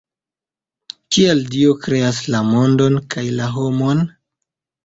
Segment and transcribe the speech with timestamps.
[1.15, 4.03] Kial Dio kreas la mondon kaj la homon?